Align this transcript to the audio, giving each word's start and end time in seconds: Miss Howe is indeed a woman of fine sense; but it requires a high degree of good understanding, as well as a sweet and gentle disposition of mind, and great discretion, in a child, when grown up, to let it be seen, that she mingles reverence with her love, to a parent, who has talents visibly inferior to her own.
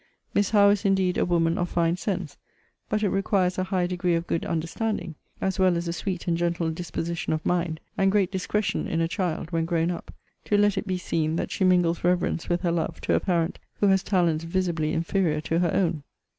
Miss 0.33 0.49
Howe 0.49 0.71
is 0.71 0.83
indeed 0.83 1.19
a 1.19 1.25
woman 1.27 1.59
of 1.59 1.69
fine 1.69 1.95
sense; 1.95 2.35
but 2.89 3.03
it 3.03 3.09
requires 3.09 3.59
a 3.59 3.65
high 3.65 3.85
degree 3.85 4.15
of 4.15 4.25
good 4.25 4.45
understanding, 4.47 5.13
as 5.39 5.59
well 5.59 5.77
as 5.77 5.87
a 5.87 5.93
sweet 5.93 6.27
and 6.27 6.35
gentle 6.35 6.71
disposition 6.71 7.33
of 7.33 7.45
mind, 7.45 7.79
and 7.99 8.11
great 8.11 8.31
discretion, 8.31 8.87
in 8.87 8.99
a 8.99 9.07
child, 9.07 9.51
when 9.51 9.65
grown 9.65 9.91
up, 9.91 10.11
to 10.45 10.57
let 10.57 10.75
it 10.75 10.87
be 10.87 10.97
seen, 10.97 11.35
that 11.35 11.51
she 11.51 11.63
mingles 11.63 12.03
reverence 12.03 12.49
with 12.49 12.61
her 12.61 12.71
love, 12.71 12.99
to 13.01 13.13
a 13.13 13.19
parent, 13.19 13.59
who 13.79 13.89
has 13.89 14.01
talents 14.01 14.43
visibly 14.43 14.91
inferior 14.91 15.39
to 15.39 15.59
her 15.59 15.69
own. 15.71 16.01